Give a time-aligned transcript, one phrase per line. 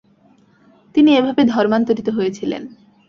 [0.95, 2.63] তিনি এভাবে ধর্মান্তরিত হয়েছিলেন।